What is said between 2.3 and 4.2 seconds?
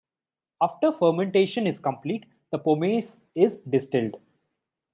the pomace is distilled.